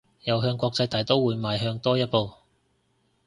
[0.23, 2.31] 又向國際大刀會邁向多一步